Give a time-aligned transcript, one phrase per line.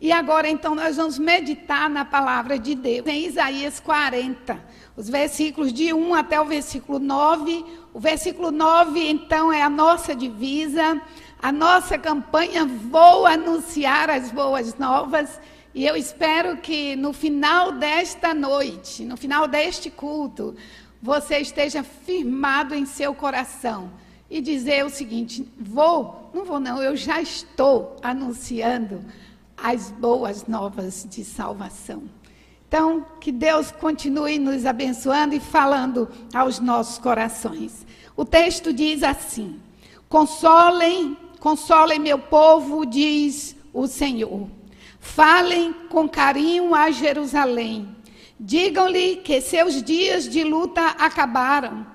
[0.00, 4.56] E agora então nós vamos meditar na palavra de Deus em Isaías 40,
[4.96, 7.64] os versículos de 1 até o versículo 9.
[7.92, 11.02] O versículo 9 então é a nossa divisa,
[11.42, 15.40] a nossa campanha Vou anunciar as boas novas.
[15.74, 20.54] E eu espero que no final desta noite, no final deste culto,
[21.02, 23.90] você esteja firmado em seu coração
[24.30, 29.04] e dizer o seguinte: vou, não vou não, eu já estou anunciando
[29.62, 32.04] as boas novas de salvação.
[32.66, 37.86] Então, que Deus continue nos abençoando e falando aos nossos corações.
[38.14, 39.58] O texto diz assim:
[40.08, 44.48] Consolem, consolem meu povo, diz o Senhor.
[45.00, 47.96] Falem com carinho a Jerusalém.
[48.38, 51.86] Digam-lhe que seus dias de luta acabaram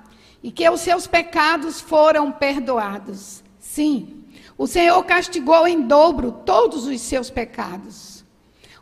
[0.42, 3.44] e que os seus pecados foram perdoados.
[3.60, 4.23] Sim,
[4.58, 8.24] o Senhor castigou em dobro todos os seus pecados.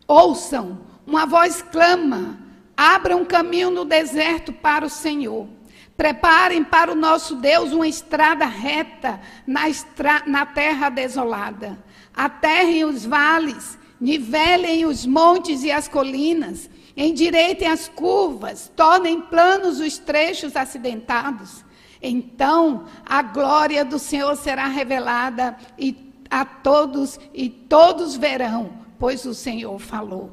[0.07, 2.39] Ouçam, uma voz clama:
[2.75, 5.47] abram um caminho no deserto para o Senhor.
[5.95, 11.77] Preparem para o nosso Deus uma estrada reta na, estra na terra desolada.
[12.13, 19.97] Aterrem os vales, nivelem os montes e as colinas endireitem as curvas, tornem planos os
[19.97, 21.63] trechos acidentados.
[22.01, 29.33] Então a glória do Senhor será revelada e a todos e todos verão, pois o
[29.33, 30.31] Senhor falou.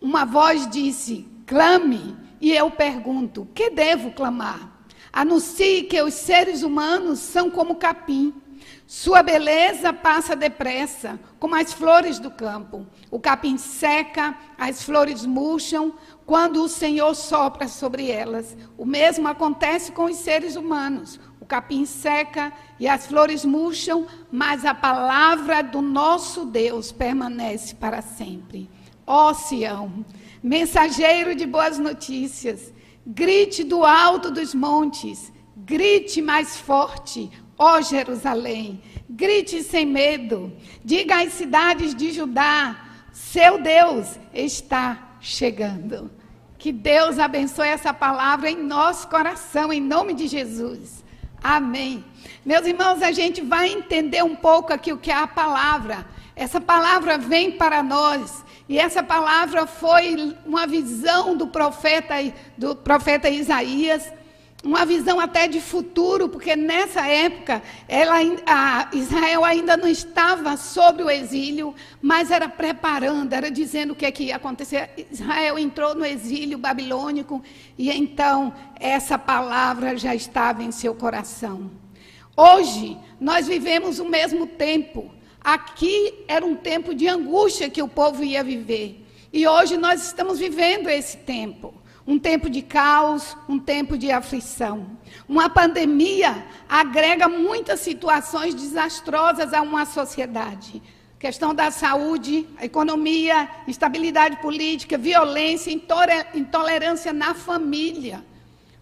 [0.00, 4.72] Uma voz disse: clame, e eu pergunto: que devo clamar?
[5.12, 8.34] Anuncie que os seres humanos são como capim
[8.86, 12.86] sua beleza passa depressa, como as flores do campo.
[13.10, 15.94] O capim seca, as flores murcham,
[16.26, 18.56] quando o Senhor sopra sobre elas.
[18.76, 21.18] O mesmo acontece com os seres humanos.
[21.40, 28.02] O capim seca e as flores murcham, mas a palavra do nosso Deus permanece para
[28.02, 28.68] sempre.
[29.06, 30.04] Ó Sião,
[30.42, 32.74] mensageiro de boas notícias,
[33.06, 40.52] grite do alto dos montes, grite mais forte, Ó Jerusalém, grite sem medo,
[40.84, 42.76] diga às cidades de Judá:
[43.12, 46.10] seu Deus está chegando.
[46.66, 51.04] Que Deus abençoe essa palavra em nosso coração, em nome de Jesus.
[51.40, 52.04] Amém.
[52.44, 56.04] Meus irmãos, a gente vai entender um pouco aqui o que é a palavra.
[56.34, 58.44] Essa palavra vem para nós.
[58.68, 62.14] E essa palavra foi uma visão do profeta,
[62.58, 64.12] do profeta Isaías
[64.66, 68.16] uma visão até de futuro, porque nessa época ela,
[68.92, 71.72] Israel ainda não estava sobre o exílio,
[72.02, 74.90] mas era preparando, era dizendo o que, é que ia acontecer.
[75.10, 77.40] Israel entrou no exílio babilônico
[77.78, 81.70] e então essa palavra já estava em seu coração.
[82.36, 85.14] Hoje nós vivemos o mesmo tempo.
[85.40, 89.06] Aqui era um tempo de angústia que o povo ia viver.
[89.32, 91.75] E hoje nós estamos vivendo esse tempo
[92.06, 94.86] um tempo de caos, um tempo de aflição.
[95.28, 100.80] Uma pandemia agrega muitas situações desastrosas a uma sociedade.
[101.18, 105.72] Questão da saúde, economia, instabilidade política, violência,
[106.34, 108.24] intolerância na família.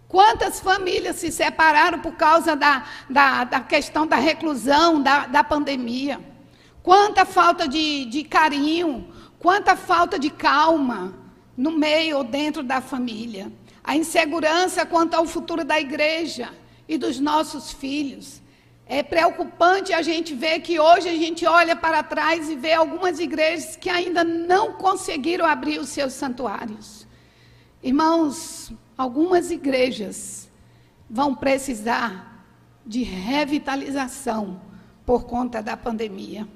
[0.06, 6.20] Quantas famílias se separaram por causa da, da, da questão da reclusão, da, da pandemia?
[6.82, 9.08] Quanta falta de, de carinho,
[9.38, 11.23] quanta falta de calma
[11.56, 13.52] no meio ou dentro da família.
[13.82, 16.50] A insegurança quanto ao futuro da igreja
[16.88, 18.42] e dos nossos filhos.
[18.86, 23.18] É preocupante a gente ver que hoje a gente olha para trás e vê algumas
[23.18, 27.06] igrejas que ainda não conseguiram abrir os seus santuários.
[27.82, 30.50] Irmãos, algumas igrejas
[31.08, 32.44] vão precisar
[32.84, 34.60] de revitalização
[35.06, 36.46] por conta da pandemia.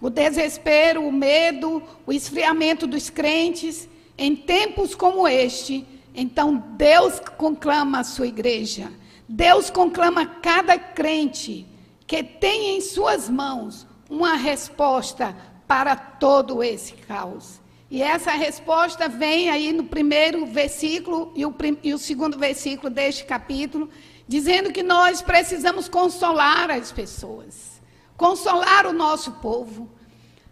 [0.00, 3.88] O desespero, o medo, o esfriamento dos crentes
[4.18, 8.90] em tempos como este, então Deus conclama a sua igreja.
[9.28, 11.66] Deus conclama cada crente
[12.06, 15.36] que tem em suas mãos uma resposta
[15.66, 17.60] para todo esse caos.
[17.90, 23.24] E essa resposta vem aí no primeiro versículo e o, e o segundo versículo deste
[23.24, 23.88] capítulo,
[24.26, 27.80] dizendo que nós precisamos consolar as pessoas,
[28.16, 29.88] consolar o nosso povo.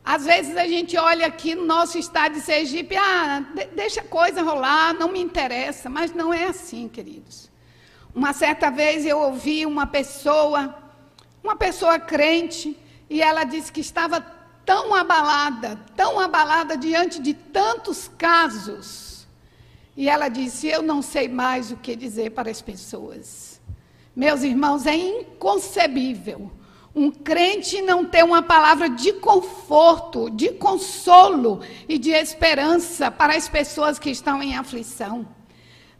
[0.05, 3.43] Às vezes a gente olha aqui no nosso estado de Sergipe, ah,
[3.75, 7.51] deixa a coisa rolar, não me interessa, mas não é assim, queridos.
[8.15, 10.77] Uma certa vez eu ouvi uma pessoa,
[11.43, 12.77] uma pessoa crente,
[13.09, 14.21] e ela disse que estava
[14.67, 19.27] tão abalada, tão abalada diante de tantos casos.
[19.97, 23.59] E ela disse: Eu não sei mais o que dizer para as pessoas.
[24.15, 26.51] Meus irmãos, é inconcebível
[26.94, 33.49] Um crente não tem uma palavra de conforto, de consolo e de esperança para as
[33.49, 35.26] pessoas que estão em aflição.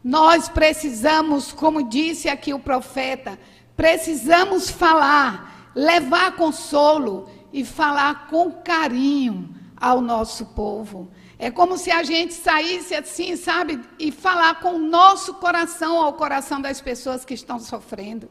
[0.05, 3.37] Nós precisamos, como disse aqui o profeta,
[3.77, 11.11] precisamos falar, levar consolo e falar com carinho ao nosso povo.
[11.41, 16.13] É como se a gente saísse assim, sabe, e falar com o nosso coração ao
[16.13, 18.31] coração das pessoas que estão sofrendo.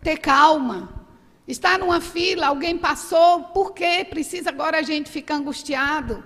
[0.00, 1.05] Ter calma
[1.46, 6.24] Está numa fila, alguém passou, por que precisa agora a gente ficar angustiado?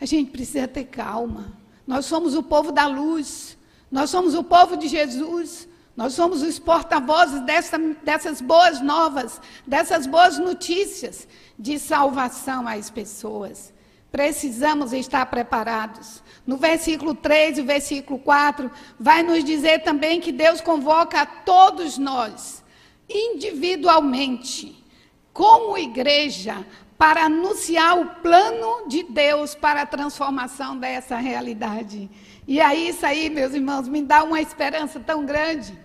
[0.00, 1.52] A gente precisa ter calma.
[1.86, 3.56] Nós somos o povo da luz,
[3.90, 10.06] nós somos o povo de Jesus, nós somos os porta-vozes dessa, dessas boas novas, dessas
[10.06, 13.74] boas notícias de salvação às pessoas.
[14.10, 16.22] Precisamos estar preparados.
[16.46, 21.98] No versículo 3 e versículo 4, vai nos dizer também que Deus convoca a todos
[21.98, 22.64] nós
[23.08, 24.84] individualmente,
[25.32, 26.66] como igreja,
[26.98, 32.08] para anunciar o plano de Deus para a transformação dessa realidade.
[32.48, 35.78] E aí, isso aí, meus irmãos, me dá uma esperança tão grande.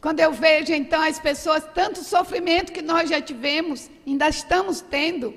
[0.00, 5.34] Quando eu vejo, então, as pessoas, tanto sofrimento que nós já tivemos, ainda estamos tendo,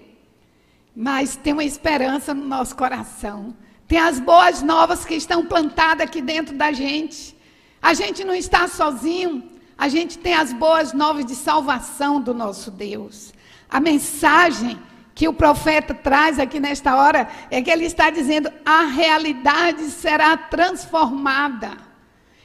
[0.96, 3.56] mas tem uma esperança no nosso coração.
[3.88, 7.36] Tem as boas novas que estão plantadas aqui dentro da gente.
[7.82, 9.51] A gente não está sozinho,
[9.82, 13.34] a gente tem as boas novas de salvação do nosso Deus.
[13.68, 14.80] A mensagem
[15.16, 20.38] que o profeta traz aqui nesta hora é que ele está dizendo: a realidade será
[20.38, 21.76] transformada.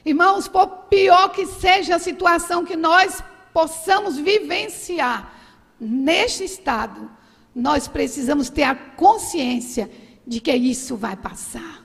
[0.03, 3.23] Irmãos, por pior que seja a situação que nós
[3.53, 5.31] possamos vivenciar
[5.79, 7.11] neste estado,
[7.55, 9.91] nós precisamos ter a consciência
[10.27, 11.85] de que isso vai passar.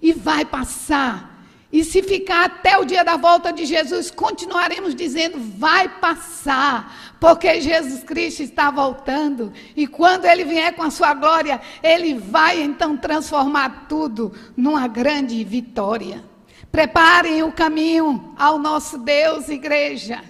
[0.00, 1.29] E vai passar
[1.72, 7.60] e se ficar até o dia da volta de Jesus, continuaremos dizendo: vai passar, porque
[7.60, 9.52] Jesus Cristo está voltando.
[9.76, 15.44] E quando ele vier com a sua glória, ele vai então transformar tudo numa grande
[15.44, 16.24] vitória.
[16.72, 20.22] Preparem o caminho ao nosso Deus, igreja.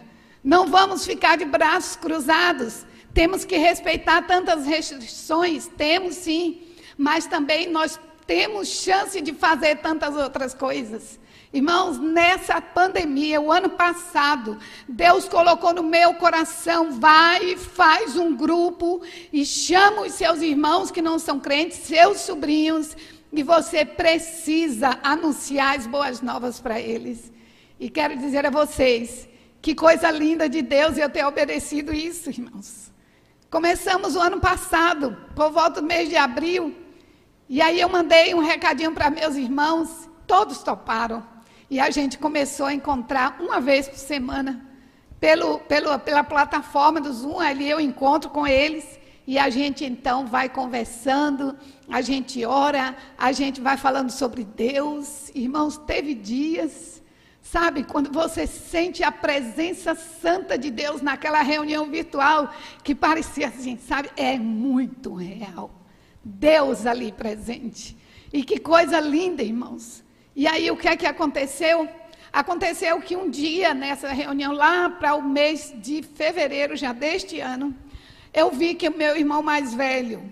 [0.44, 2.84] Não vamos ficar de braços cruzados.
[3.14, 6.62] Temos que respeitar tantas restrições, temos sim,
[6.96, 11.19] mas também nós temos chance de fazer tantas outras coisas.
[11.52, 14.56] Irmãos, nessa pandemia, o ano passado,
[14.88, 19.02] Deus colocou no meu coração, vai e faz um grupo
[19.32, 22.96] e chama os seus irmãos que não são crentes, seus sobrinhos,
[23.32, 27.32] e você precisa anunciar as boas novas para eles.
[27.80, 29.28] E quero dizer a vocês,
[29.60, 32.92] que coisa linda de Deus eu ter obedecido isso, irmãos.
[33.50, 36.76] Começamos o ano passado, por volta do mês de abril,
[37.48, 41.29] e aí eu mandei um recadinho para meus irmãos, todos toparam.
[41.70, 44.66] E a gente começou a encontrar uma vez por semana
[45.20, 47.38] pelo, pelo, pela plataforma do Zoom.
[47.38, 51.56] Ali eu encontro com eles e a gente então vai conversando,
[51.88, 55.30] a gente ora, a gente vai falando sobre Deus.
[55.32, 57.00] Irmãos, teve dias,
[57.40, 62.52] sabe, quando você sente a presença santa de Deus naquela reunião virtual,
[62.82, 65.70] que parecia assim, sabe, é muito real.
[66.24, 67.96] Deus ali presente.
[68.32, 70.02] E que coisa linda, irmãos.
[70.34, 71.88] E aí o que é que aconteceu?
[72.32, 77.74] Aconteceu que um dia, nessa reunião, lá para o mês de fevereiro já deste ano,
[78.32, 80.22] eu vi que o meu irmão mais velho,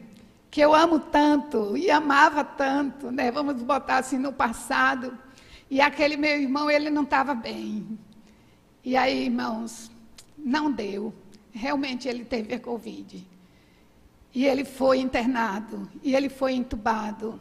[0.51, 3.31] que eu amo tanto e amava tanto, né?
[3.33, 5.19] Vamos botar assim no passado,
[5.71, 7.99] e aquele meu irmão, ele não estava bem.
[8.85, 9.91] E aí, irmãos,
[10.39, 11.13] não deu.
[11.53, 13.27] Realmente ele teve a Covid.
[14.35, 17.41] E ele foi internado, e ele foi entubado,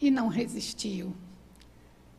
[0.00, 1.14] e não resistiu.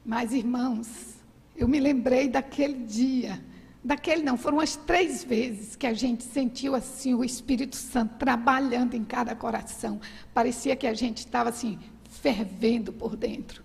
[0.06, 1.16] Mas, irmãos,
[1.56, 3.44] eu me lembrei daquele dia,
[3.84, 8.96] daquele não, foram as três vezes que a gente sentiu assim o Espírito Santo trabalhando
[8.96, 10.02] em cada coração.
[10.34, 11.80] Parecia que a gente estava assim,
[12.10, 13.64] fervendo por dentro.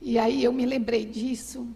[0.00, 1.66] E aí eu me lembrei disso.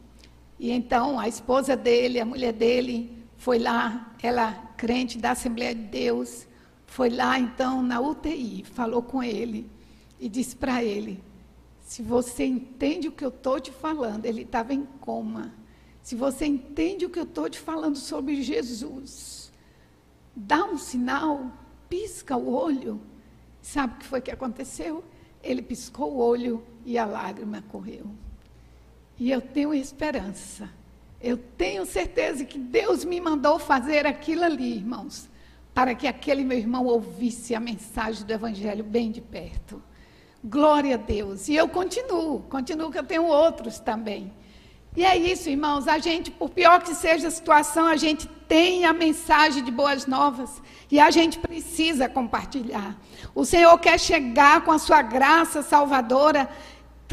[0.58, 5.82] E então a esposa dele, a mulher dele, foi lá, ela crente da Assembleia de
[5.82, 6.46] Deus,
[6.86, 9.68] foi lá então na UTI, falou com ele
[10.20, 11.22] e disse para ele:
[11.86, 15.54] se você entende o que eu estou te falando, ele estava em coma.
[16.02, 19.52] Se você entende o que eu estou te falando sobre Jesus,
[20.34, 21.48] dá um sinal,
[21.88, 23.00] pisca o olho.
[23.62, 25.04] Sabe o que foi que aconteceu?
[25.40, 28.10] Ele piscou o olho e a lágrima correu.
[29.16, 30.68] E eu tenho esperança.
[31.22, 35.28] Eu tenho certeza que Deus me mandou fazer aquilo ali, irmãos,
[35.72, 39.80] para que aquele meu irmão ouvisse a mensagem do Evangelho bem de perto.
[40.48, 41.48] Glória a Deus.
[41.48, 44.32] E eu continuo, continuo que eu tenho outros também.
[44.96, 48.84] E é isso, irmãos, a gente, por pior que seja a situação, a gente tem
[48.84, 52.96] a mensagem de boas novas e a gente precisa compartilhar.
[53.34, 56.48] O Senhor quer chegar com a sua graça salvadora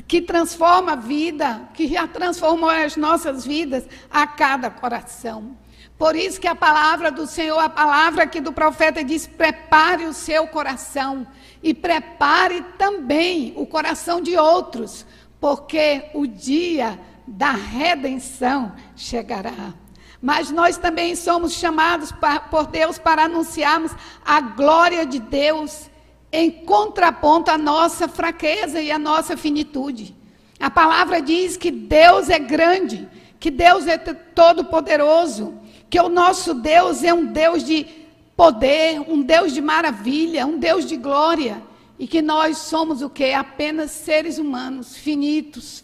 [0.07, 5.57] que transforma a vida, que já transformou as nossas vidas a cada coração.
[5.97, 10.13] Por isso que a palavra do Senhor, a palavra aqui do profeta diz: prepare o
[10.13, 11.25] seu coração
[11.63, 15.05] e prepare também o coração de outros,
[15.39, 19.74] porque o dia da redenção chegará.
[20.22, 22.13] Mas nós também somos chamados
[22.51, 23.93] por Deus para anunciarmos
[24.25, 25.89] a glória de Deus
[26.32, 30.15] em contraponto à nossa fraqueza e à nossa finitude.
[30.60, 33.08] A palavra diz que Deus é grande,
[33.39, 35.58] que Deus é todo-poderoso,
[35.89, 38.02] que o nosso Deus é um Deus de
[38.35, 41.61] poder, um Deus de maravilha, um Deus de glória,
[41.97, 43.33] e que nós somos o que?
[43.33, 45.83] Apenas seres humanos, finitos,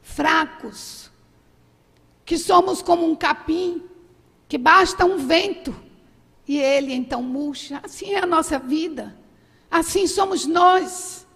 [0.00, 1.10] fracos,
[2.24, 3.82] que somos como um capim,
[4.48, 5.74] que basta um vento
[6.46, 7.80] e ele então murcha.
[7.82, 9.16] Assim é a nossa vida.
[9.70, 11.26] Assim somos nós.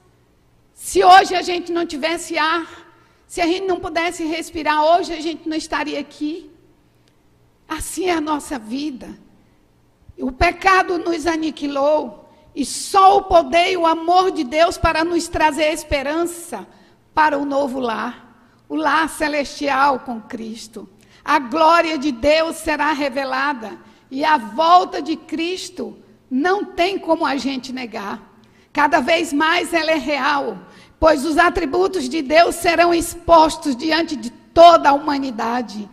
[0.72, 2.84] Se hoje a gente não tivesse ar,
[3.26, 6.50] se a gente não pudesse respirar, hoje a gente não estaria aqui.
[7.68, 9.16] Assim é a nossa vida.
[10.18, 15.26] O pecado nos aniquilou e só o poder e o amor de Deus para nos
[15.26, 16.66] trazer esperança
[17.14, 20.88] para o novo lar, o lar celestial com Cristo.
[21.24, 23.78] A glória de Deus será revelada
[24.10, 25.98] e a volta de Cristo
[26.30, 28.20] não tem como a gente negar.
[28.72, 30.58] Cada vez mais ela é real,
[30.98, 35.88] pois os atributos de Deus serão expostos diante de toda a humanidade.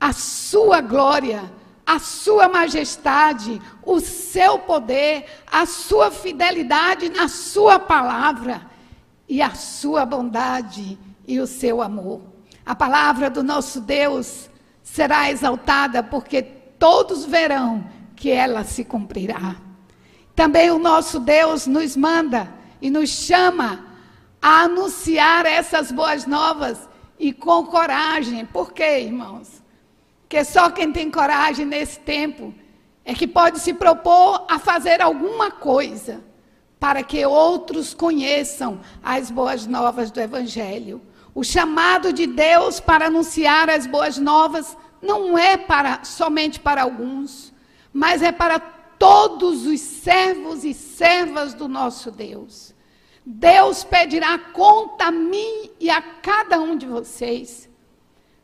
[0.00, 1.42] A sua glória,
[1.86, 8.62] a sua majestade, o seu poder, a sua fidelidade na sua palavra
[9.28, 12.22] e a sua bondade e o seu amor.
[12.64, 14.48] A palavra do nosso Deus
[14.82, 17.84] será exaltada porque todos verão
[18.16, 19.56] que ela se cumprirá.
[20.34, 23.84] Também o nosso Deus nos manda e nos chama
[24.40, 26.88] a anunciar essas boas novas
[27.18, 28.44] e com coragem.
[28.44, 29.63] Por quê, irmãos?
[30.34, 32.52] Porque só quem tem coragem nesse tempo
[33.04, 36.24] é que pode se propor a fazer alguma coisa
[36.80, 41.00] para que outros conheçam as boas novas do Evangelho.
[41.32, 47.54] O chamado de Deus para anunciar as boas novas não é para somente para alguns,
[47.92, 52.74] mas é para todos os servos e servas do nosso Deus.
[53.24, 57.72] Deus pedirá conta a mim e a cada um de vocês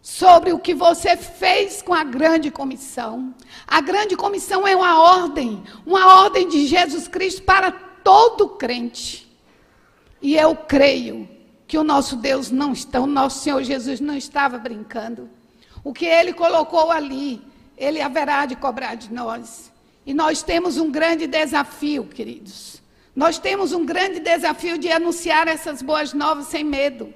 [0.02, 3.35] sobre o que você fez com a grande comissão.
[3.66, 9.30] A grande comissão é uma ordem, uma ordem de Jesus Cristo para todo crente.
[10.23, 11.28] E eu creio
[11.66, 15.30] que o nosso Deus não está, o nosso Senhor Jesus não estava brincando.
[15.85, 17.40] O que ele colocou ali,
[17.76, 19.71] ele haverá de cobrar de nós.
[20.04, 22.83] E nós temos um grande desafio, queridos.
[23.14, 27.12] Nós temos um grande desafio de anunciar essas boas novas sem medo.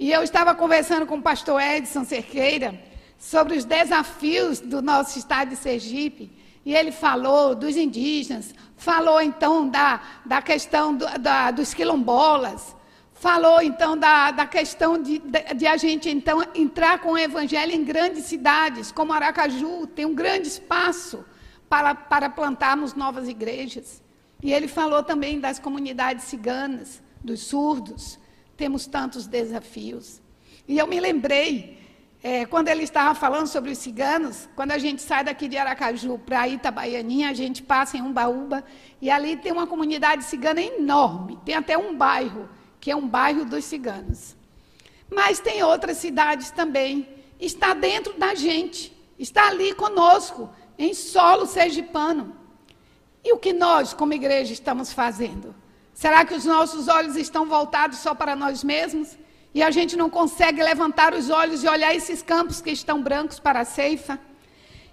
[0.00, 2.82] E eu estava conversando com o pastor Edson Cerqueira
[3.18, 6.32] sobre os desafios do nosso estado de Sergipe.
[6.64, 12.74] E ele falou dos indígenas, falou então da, da questão do, da, dos quilombolas,
[13.12, 17.72] falou então da, da questão de, de, de, a gente então entrar com o evangelho
[17.72, 21.22] em grandes cidades, como Aracaju, tem um grande espaço
[21.68, 24.02] para, para plantarmos novas igrejas.
[24.42, 28.18] E ele falou também das comunidades ciganas, dos surdos.
[28.60, 30.20] Temos tantos desafios.
[30.68, 31.78] E eu me lembrei,
[32.22, 36.18] é, quando ele estava falando sobre os ciganos, quando a gente sai daqui de Aracaju
[36.18, 38.62] para Itabaianinha, a gente passa em Umbaúba,
[39.00, 41.38] e ali tem uma comunidade cigana enorme.
[41.42, 44.36] Tem até um bairro, que é um bairro dos ciganos.
[45.10, 47.08] Mas tem outras cidades também.
[47.40, 52.36] Está dentro da gente, está ali conosco em solo sergipano.
[53.24, 55.54] E o que nós, como igreja, estamos fazendo?
[56.00, 59.18] Será que os nossos olhos estão voltados só para nós mesmos?
[59.54, 63.38] E a gente não consegue levantar os olhos e olhar esses campos que estão brancos
[63.38, 64.18] para a ceifa?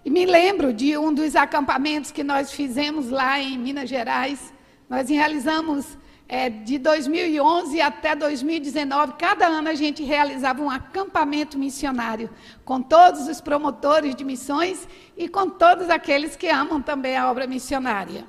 [0.04, 4.54] E me lembro de um dos acampamentos que nós fizemos lá em Minas Gerais.
[4.90, 5.98] Nós realizamos
[6.28, 12.30] é, de 2011 até 2019, cada ano a gente realizava um acampamento missionário
[12.66, 14.86] com todos os promotores de missões
[15.16, 18.26] e com todos aqueles que amam também a obra missionária.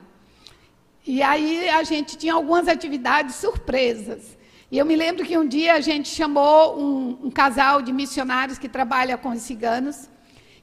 [1.09, 4.37] E aí a gente tinha algumas atividades surpresas.
[4.71, 8.59] E eu me lembro que um dia a gente chamou um, um casal de missionários
[8.59, 10.11] que trabalha com os ciganos.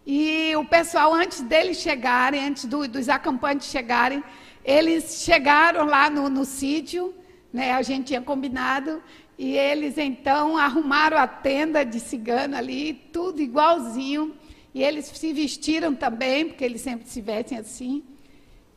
[0.05, 4.23] E o pessoal, antes deles chegarem, antes do, dos acampantes chegarem,
[4.63, 7.13] eles chegaram lá no, no sítio
[7.55, 7.71] né?
[7.71, 9.01] A gente tinha combinado
[9.37, 14.35] e eles então arrumaram a tenda de cigano ali, tudo igualzinho.
[14.73, 18.03] e eles se vestiram também, porque eles sempre se vestem assim.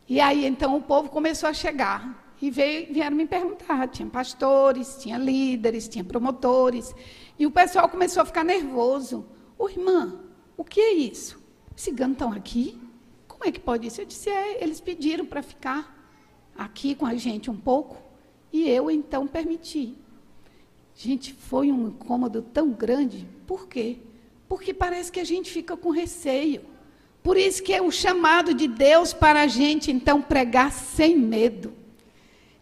[0.08, 3.88] E aí então o povo começou a chegar e veio, vieram me perguntar.
[3.88, 6.94] Tinha pastores, tinha líderes, tinha promotores.
[7.38, 9.26] E o pessoal começou a ficar nervoso.
[9.58, 10.18] Ô irmã,
[10.56, 11.38] o que é isso?
[11.76, 12.80] Os ciganos estão aqui?
[13.26, 14.00] Como é que pode isso?
[14.00, 15.96] Eu disse, é, eles pediram para ficar
[16.56, 18.02] aqui com a gente um pouco.
[18.52, 19.96] E eu então permiti.
[20.94, 23.28] Gente, foi um incômodo tão grande.
[23.46, 23.98] Por quê?
[24.48, 26.62] Porque parece que a gente fica com receio.
[27.28, 31.74] Por isso que é o chamado de Deus para a gente, então, pregar sem medo.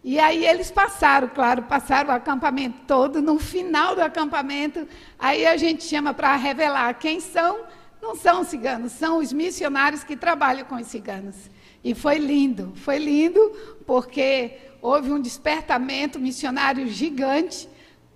[0.02, 3.22] E aí eles passaram, claro, passaram o acampamento todo.
[3.22, 4.84] No final do acampamento,
[5.20, 7.60] aí a gente chama para revelar quem são.
[8.02, 11.36] Não são ciganos, são os missionários que trabalham com os ciganos.
[11.84, 13.40] E foi lindo, foi lindo,
[13.86, 14.50] porque
[14.82, 17.68] houve um despertamento missionário gigante.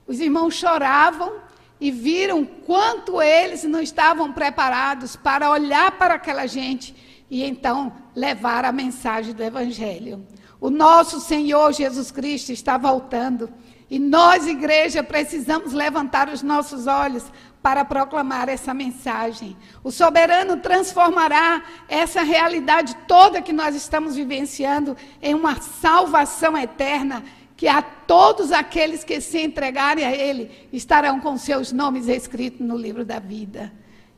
[0.04, 1.32] Os irmãos choravam
[1.80, 6.94] e viram quanto eles não estavam preparados para olhar para aquela gente
[7.30, 10.26] e então levar a mensagem do Evangelho.
[10.60, 13.48] O nosso Senhor Jesus Cristo está voltando
[13.88, 17.24] e nós, igreja, precisamos levantar os nossos olhos
[17.62, 19.56] para proclamar essa mensagem.
[19.82, 27.24] O soberano transformará essa realidade toda que nós estamos vivenciando em uma salvação eterna
[27.60, 32.74] que a todos aqueles que se entregarem a Ele estarão com seus nomes escritos no
[32.74, 33.70] livro da vida.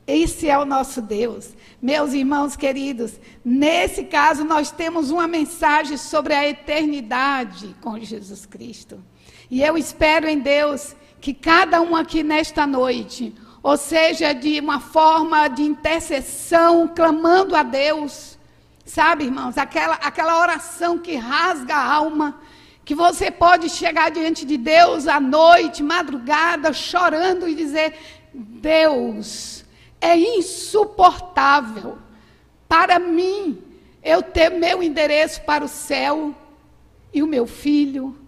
[0.07, 1.51] Esse é o nosso Deus.
[1.83, 9.03] Meus irmãos queridos, nesse caso nós temos uma mensagem sobre a eternidade com Jesus Cristo.
[9.51, 14.79] E eu espero em Deus que cada um aqui nesta noite, ou seja, de uma
[14.79, 18.39] forma de intercessão, clamando a Deus,
[18.85, 22.41] sabe, irmãos, aquela, aquela oração que rasga a alma,
[22.85, 27.95] que você pode chegar diante de Deus à noite, madrugada, chorando e dizer:
[28.33, 29.65] Deus,
[30.01, 31.99] é insuportável
[32.69, 33.62] para mim
[34.03, 36.35] eu ter meu endereço para o céu
[37.12, 38.19] e o meu filho,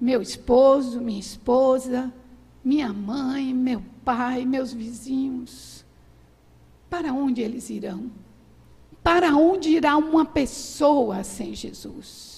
[0.00, 2.10] meu esposo, minha esposa,
[2.64, 5.84] minha mãe, meu pai, meus vizinhos.
[6.88, 8.10] Para onde eles irão?
[9.02, 12.31] Para onde irá uma pessoa sem Jesus?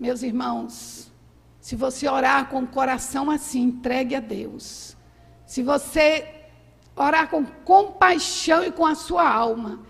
[0.00, 1.12] Meus irmãos,
[1.60, 4.96] se você orar com o coração assim, entregue a Deus.
[5.44, 6.26] Se você
[6.96, 9.80] orar com compaixão e com a sua alma,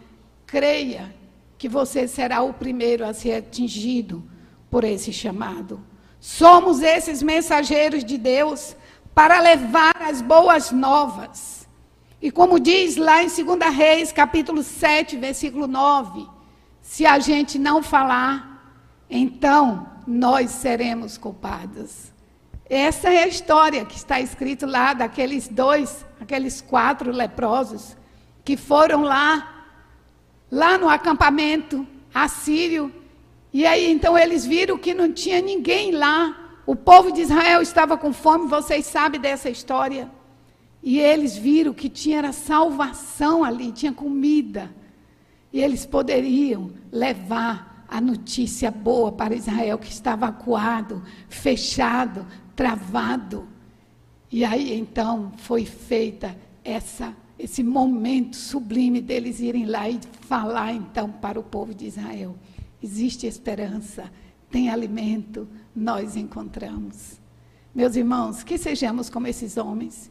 [0.44, 1.14] creia
[1.56, 4.28] que você será o primeiro a ser atingido
[4.68, 5.80] por esse chamado.
[6.18, 8.74] Somos esses mensageiros de Deus
[9.14, 11.68] para levar as boas novas.
[12.20, 16.26] E como diz lá em 2 Reis, capítulo 7, versículo 9,
[16.82, 18.50] se a gente não falar,
[19.08, 22.10] então nós seremos culpados.
[22.68, 27.96] Essa é a história que está escrito lá daqueles dois, aqueles quatro leprosos
[28.44, 29.66] que foram lá,
[30.50, 32.92] lá no acampamento assírio.
[33.52, 36.60] E aí então eles viram que não tinha ninguém lá.
[36.64, 40.08] O povo de Israel estava com fome, vocês sabem dessa história.
[40.82, 44.70] E eles viram que tinha salvação ali, tinha comida.
[45.52, 52.24] E eles poderiam levar a notícia boa para Israel que estava acuado, fechado,
[52.54, 53.48] travado.
[54.30, 61.10] E aí então foi feita essa esse momento sublime deles irem lá e falar então
[61.10, 62.36] para o povo de Israel.
[62.82, 64.12] Existe esperança,
[64.50, 67.18] tem alimento, nós encontramos.
[67.74, 70.10] Meus irmãos, que sejamos como esses homens,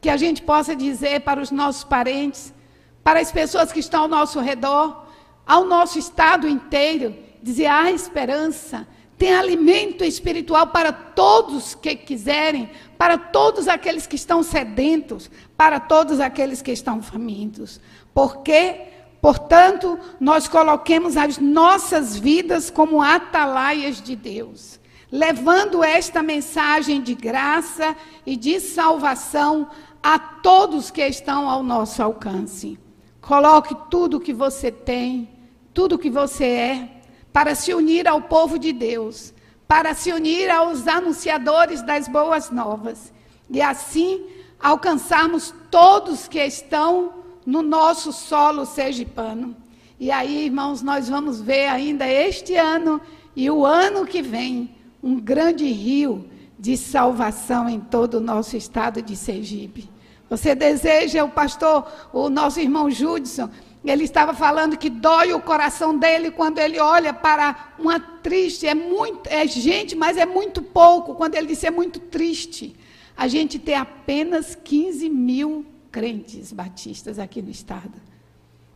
[0.00, 2.54] que a gente possa dizer para os nossos parentes,
[3.02, 5.07] para as pessoas que estão ao nosso redor,
[5.48, 13.16] ao nosso estado inteiro, dizer: há esperança, tem alimento espiritual para todos que quiserem, para
[13.16, 17.80] todos aqueles que estão sedentos, para todos aqueles que estão famintos.
[18.12, 18.76] Porque,
[19.22, 24.78] portanto, nós coloquemos as nossas vidas como atalaias de Deus,
[25.10, 29.68] levando esta mensagem de graça e de salvação
[30.00, 32.78] a todos que estão ao nosso alcance.
[33.20, 35.37] Coloque tudo o que você tem,
[35.78, 36.88] tudo o que você é,
[37.32, 39.32] para se unir ao povo de Deus,
[39.68, 43.12] para se unir aos anunciadores das boas novas
[43.48, 44.26] e assim
[44.58, 49.54] alcançarmos todos que estão no nosso solo sergipano.
[50.00, 53.00] E aí, irmãos, nós vamos ver ainda este ano
[53.36, 59.00] e o ano que vem um grande rio de salvação em todo o nosso estado
[59.00, 59.88] de Sergipe.
[60.28, 63.48] Você deseja, o pastor, o nosso irmão Judson,
[63.90, 68.74] ele estava falando que dói o coração dele quando ele olha para uma triste, é
[68.74, 71.14] muito, é gente, mas é muito pouco.
[71.14, 72.76] Quando ele disse é muito triste,
[73.16, 77.94] a gente ter apenas 15 mil crentes batistas aqui no estado.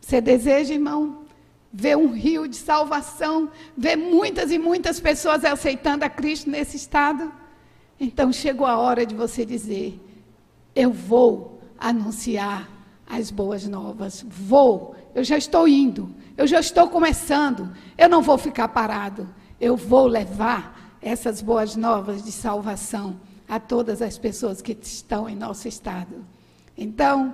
[0.01, 1.23] Você deseja, irmão,
[1.71, 7.31] ver um rio de salvação, ver muitas e muitas pessoas aceitando a Cristo nesse estado?
[7.99, 9.99] Então chegou a hora de você dizer:
[10.75, 12.69] Eu vou anunciar
[13.07, 14.25] as boas novas.
[14.27, 19.75] Vou, eu já estou indo, eu já estou começando, eu não vou ficar parado, eu
[19.75, 25.67] vou levar essas boas novas de salvação a todas as pessoas que estão em nosso
[25.67, 26.25] estado.
[26.77, 27.33] Então,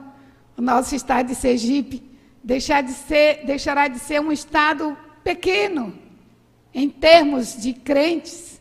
[0.57, 2.03] o nosso estado de Sergipe
[2.43, 5.93] deixar de ser, deixará de ser um estado pequeno.
[6.73, 8.59] Em termos de crentes,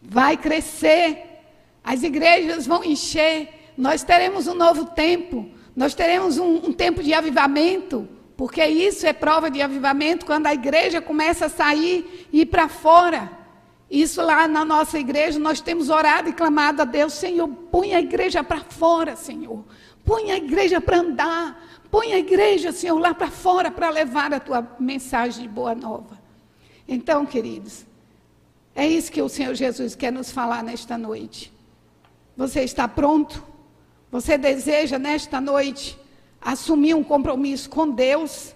[0.00, 1.42] vai crescer,
[1.82, 7.12] as igrejas vão encher, nós teremos um novo tempo, nós teremos um, um tempo de
[7.12, 12.46] avivamento, porque isso é prova de avivamento quando a igreja começa a sair e ir
[12.46, 13.30] para fora.
[13.90, 18.00] Isso lá na nossa igreja, nós temos orado e clamado a Deus, Senhor, põe a
[18.00, 19.64] igreja para fora, Senhor.
[20.04, 21.64] Põe a igreja para andar.
[21.90, 26.18] Põe a igreja, Senhor, lá para fora para levar a tua mensagem de boa nova.
[26.88, 27.86] Então, queridos,
[28.74, 31.52] é isso que o Senhor Jesus quer nos falar nesta noite.
[32.36, 33.53] Você está pronto?
[34.14, 35.98] Você deseja nesta noite
[36.40, 38.54] assumir um compromisso com Deus?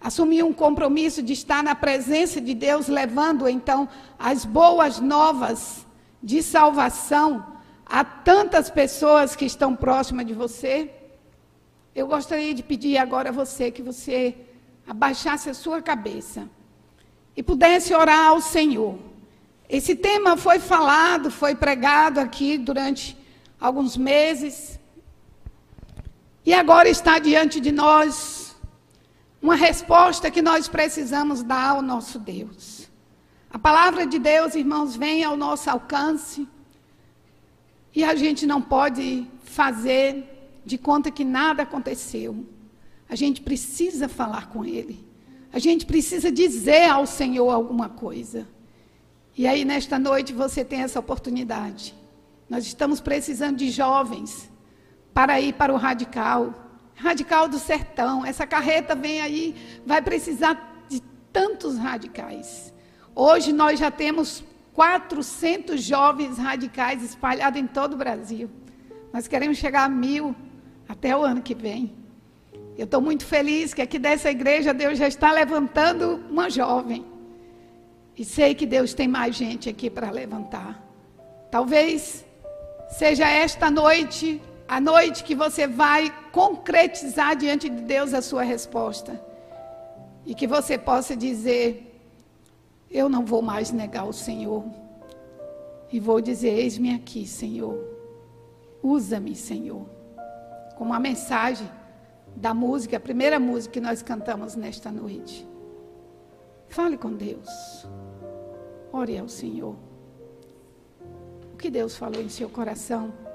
[0.00, 3.88] Assumir um compromisso de estar na presença de Deus, levando então
[4.18, 5.86] as boas novas
[6.20, 7.46] de salvação
[7.86, 10.90] a tantas pessoas que estão próximas de você?
[11.94, 14.34] Eu gostaria de pedir agora a você que você
[14.88, 16.48] abaixasse a sua cabeça
[17.36, 18.98] e pudesse orar ao Senhor.
[19.68, 23.16] Esse tema foi falado, foi pregado aqui durante
[23.60, 24.80] alguns meses.
[26.46, 28.54] E agora está diante de nós
[29.42, 32.88] uma resposta que nós precisamos dar ao nosso Deus.
[33.50, 36.46] A palavra de Deus, irmãos, vem ao nosso alcance
[37.92, 42.46] e a gente não pode fazer de conta que nada aconteceu.
[43.08, 45.04] A gente precisa falar com Ele.
[45.52, 48.46] A gente precisa dizer ao Senhor alguma coisa.
[49.36, 51.92] E aí, nesta noite, você tem essa oportunidade.
[52.48, 54.48] Nós estamos precisando de jovens
[55.16, 56.52] para ir para o radical.
[56.94, 58.22] Radical do sertão.
[58.22, 61.00] Essa carreta vem aí, vai precisar de
[61.32, 62.70] tantos radicais.
[63.14, 68.50] Hoje nós já temos 400 jovens radicais espalhados em todo o Brasil.
[69.10, 70.36] Nós queremos chegar a mil
[70.86, 71.94] até o ano que vem.
[72.76, 77.06] Eu estou muito feliz que aqui dessa igreja Deus já está levantando uma jovem.
[78.14, 80.78] E sei que Deus tem mais gente aqui para levantar.
[81.50, 82.22] Talvez
[82.90, 89.20] seja esta noite a noite que você vai concretizar diante de Deus a sua resposta.
[90.24, 92.00] E que você possa dizer:
[92.90, 94.64] Eu não vou mais negar o Senhor.
[95.92, 97.78] E vou dizer: Eis-me aqui, Senhor.
[98.82, 99.86] Usa-me, Senhor.
[100.76, 101.70] Como a mensagem
[102.34, 105.46] da música, a primeira música que nós cantamos nesta noite.
[106.68, 107.86] Fale com Deus.
[108.92, 109.76] Ore ao Senhor.
[111.52, 113.25] O que Deus falou em seu coração?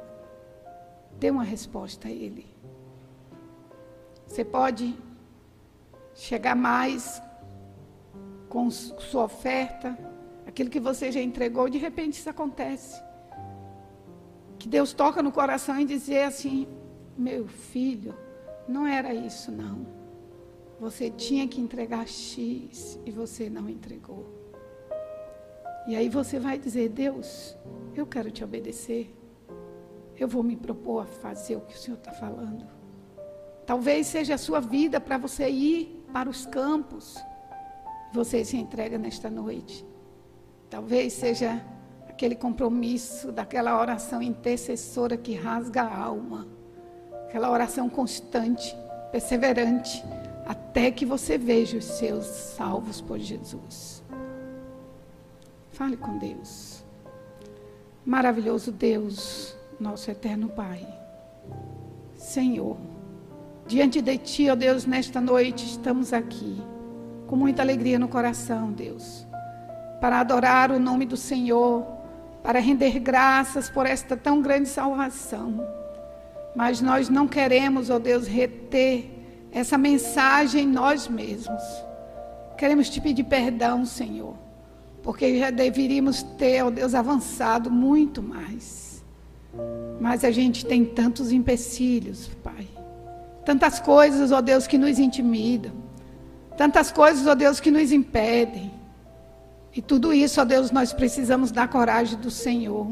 [1.22, 2.48] Dê uma resposta a Ele.
[4.26, 4.98] Você pode
[6.16, 7.22] chegar mais
[8.50, 9.96] com sua oferta,
[10.48, 13.00] aquilo que você já entregou, de repente isso acontece.
[14.58, 16.68] Que Deus toca no coração e dizer assim:
[17.16, 18.16] meu filho,
[18.68, 19.86] não era isso não.
[20.80, 24.26] Você tinha que entregar X e você não entregou.
[25.88, 27.56] E aí você vai dizer: Deus,
[27.96, 29.21] eu quero te obedecer
[30.22, 32.64] eu vou me propor a fazer o que o Senhor está falando.
[33.66, 37.18] Talvez seja a sua vida para você ir para os campos.
[38.14, 39.84] Você se entrega nesta noite.
[40.70, 41.66] Talvez seja
[42.08, 46.48] aquele compromisso daquela oração intercessora que rasga a alma.
[47.24, 48.78] Aquela oração constante,
[49.12, 50.04] perseverante,
[50.46, 54.04] até que você veja os seus salvos por Jesus.
[55.72, 56.86] Fale com Deus.
[58.06, 60.88] Maravilhoso Deus nosso eterno Pai.
[62.16, 62.78] Senhor,
[63.66, 66.62] diante de Ti, ó Deus, nesta noite estamos aqui,
[67.28, 69.26] com muita alegria no coração, Deus,
[70.00, 71.86] para adorar o nome do Senhor,
[72.44, 75.66] para render graças por esta tão grande salvação.
[76.56, 79.10] Mas nós não queremos, ó Deus, reter
[79.52, 81.62] essa mensagem em nós mesmos.
[82.58, 84.36] Queremos te pedir perdão, Senhor,
[85.02, 88.91] porque já deveríamos ter, ó Deus, avançado muito mais.
[90.00, 92.68] Mas a gente tem tantos empecilhos, Pai.
[93.46, 95.74] Tantas coisas, ó Deus, que nos intimidam.
[96.58, 98.72] Tantas coisas, ó Deus, que nos impedem.
[99.76, 102.92] E tudo isso, ó Deus, nós precisamos da coragem do Senhor.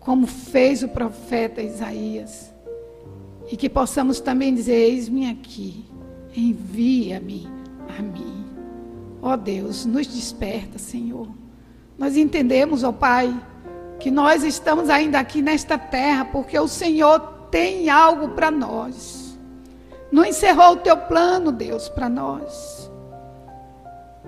[0.00, 2.52] Como fez o profeta Isaías.
[3.50, 5.84] E que possamos também dizer: Eis-me aqui,
[6.34, 7.48] envia-me
[7.98, 8.44] a mim.
[9.22, 11.28] Ó Deus, nos desperta, Senhor.
[11.98, 13.34] Nós entendemos, ó Pai,
[13.98, 19.38] que nós estamos ainda aqui nesta terra porque o Senhor tem algo para nós.
[20.10, 22.90] Não encerrou o teu plano, Deus, para nós.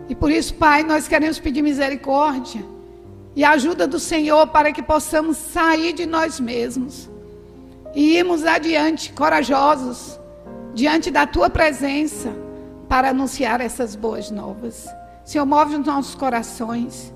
[0.08, 2.64] E por isso, Pai, nós queremos pedir misericórdia
[3.36, 7.08] e ajuda do Senhor para que possamos sair de nós mesmos
[7.94, 10.18] e irmos adiante, corajosos,
[10.74, 12.32] diante da tua presença,
[12.88, 14.88] para anunciar essas boas novas.
[15.24, 17.12] Senhor, move os nossos corações.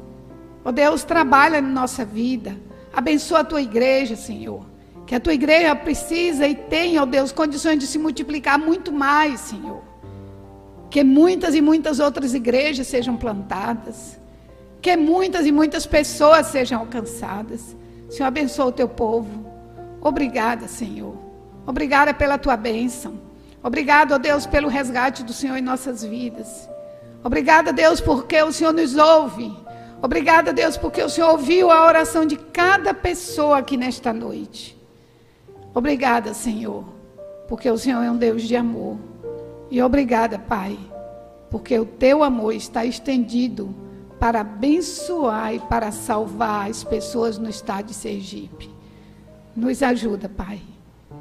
[0.65, 2.57] Ó oh Deus, trabalha na nossa vida.
[2.93, 4.65] Abençoa a tua igreja, Senhor.
[5.07, 8.93] Que a tua igreja precisa e tem, ó oh Deus, condições de se multiplicar muito
[8.93, 9.83] mais, Senhor.
[10.89, 14.21] Que muitas e muitas outras igrejas sejam plantadas.
[14.81, 17.77] Que muitas e muitas pessoas sejam alcançadas.
[18.09, 19.47] Senhor, abençoa o teu povo.
[20.01, 21.17] Obrigada, Senhor.
[21.67, 23.21] Obrigada pela tua bênção.
[23.63, 26.69] Obrigado, ó Deus, pelo resgate do Senhor em nossas vidas.
[27.23, 29.55] Obrigada, Deus, porque o Senhor nos ouve.
[30.03, 34.77] Obrigada, Deus, porque o Senhor ouviu a oração de cada pessoa aqui nesta noite.
[35.73, 36.85] Obrigada, Senhor,
[37.49, 38.99] porque o Senhor é um Deus de amor.
[39.71, 40.77] E obrigada, Pai,
[41.49, 43.73] porque o teu amor está estendido
[44.19, 48.69] para abençoar e para salvar as pessoas no estado de Sergipe.
[49.55, 50.61] Nos ajuda, Pai.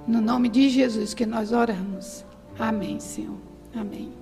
[0.07, 2.25] No nome de Jesus que nós oramos.
[2.57, 3.37] Amém, Senhor.
[3.75, 4.20] Amém.